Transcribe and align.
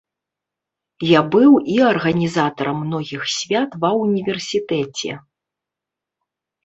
Я 1.17 1.21
быў 1.35 1.51
і 1.73 1.75
арганізатарам 1.91 2.77
многіх 2.87 3.21
свят 3.35 3.69
ва 3.85 3.89
ўніверсітэце. 4.01 5.11